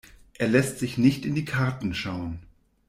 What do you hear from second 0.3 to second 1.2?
Er lässt sich